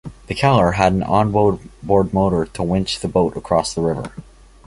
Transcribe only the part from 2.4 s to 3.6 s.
to winch the boat